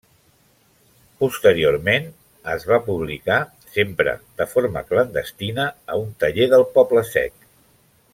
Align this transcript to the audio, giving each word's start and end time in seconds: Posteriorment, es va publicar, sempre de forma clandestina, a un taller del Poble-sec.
Posteriorment, 1.23 2.07
es 2.53 2.65
va 2.71 2.79
publicar, 2.87 3.37
sempre 3.75 4.15
de 4.43 4.49
forma 4.55 4.83
clandestina, 4.93 5.67
a 5.97 6.03
un 6.05 6.09
taller 6.25 6.49
del 6.55 6.67
Poble-sec. 6.79 7.39